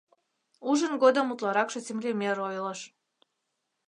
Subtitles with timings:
[0.69, 2.79] Ужин годым утларакше землемер ойлыш.